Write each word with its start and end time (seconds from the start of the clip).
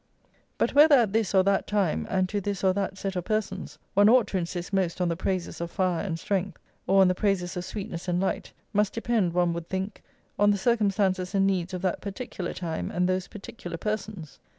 But 0.57 0.73
whether 0.73 0.95
at 0.95 1.13
this 1.13 1.35
or 1.35 1.43
that 1.43 1.67
time, 1.67 2.07
and 2.09 2.27
to 2.29 2.41
this 2.41 2.63
or 2.63 2.73
that 2.73 2.97
set 2.97 3.15
of 3.15 3.23
persons, 3.25 3.77
one 3.93 4.09
ought 4.09 4.25
to 4.29 4.37
insist 4.39 4.73
most 4.73 4.99
on 4.99 5.09
the 5.09 5.15
praises 5.15 5.61
of 5.61 5.69
fire 5.69 6.03
and 6.03 6.17
strength, 6.19 6.57
or 6.87 7.01
on 7.01 7.07
the 7.07 7.13
praises 7.13 7.55
of 7.55 7.63
sweetness 7.65 8.07
and 8.07 8.19
light, 8.19 8.51
must 8.73 8.93
depend, 8.93 9.33
one 9.33 9.53
would 9.53 9.69
think, 9.69 10.01
on 10.39 10.49
the 10.49 10.57
circumstances 10.57 11.35
and 11.35 11.45
needs 11.45 11.71
of 11.75 11.83
that 11.83 12.01
particular 12.01 12.51
time 12.55 12.89
and 12.89 13.07
those 13.07 13.27
particular 13.27 13.77
persons. 13.77 14.39